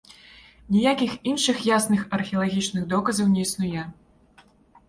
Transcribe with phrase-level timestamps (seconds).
[0.75, 3.81] Ніякіх іншых ясных археалагічных доказаў не існуе.